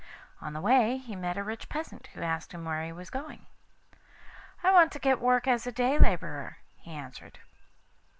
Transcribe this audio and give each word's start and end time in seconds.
On 0.41 0.53
the 0.53 0.61
way 0.61 0.97
he 0.97 1.15
met 1.15 1.37
a 1.37 1.43
rich 1.43 1.69
peasant, 1.69 2.07
who 2.13 2.23
asked 2.23 2.53
him 2.55 2.65
where 2.65 2.83
he 2.83 2.91
was 2.91 3.11
going. 3.11 3.45
'I 4.63 4.71
want 4.71 4.91
to 4.93 4.99
get 4.99 5.21
work 5.21 5.47
as 5.47 5.67
a 5.67 5.71
day 5.71 5.99
labourer,' 5.99 6.57
he 6.75 6.89
answered. 6.91 7.37